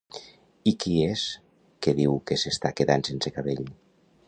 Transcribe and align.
I 0.71 0.71
qui 0.83 0.93
és 1.07 1.25
que 1.87 1.95
diu 2.01 2.17
que 2.31 2.39
s'està 2.45 2.73
quedant 2.81 3.07
sense 3.11 3.37
cabell? 3.39 3.65